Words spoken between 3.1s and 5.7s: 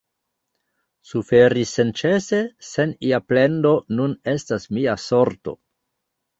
ia plendo, nun estas mia sorto.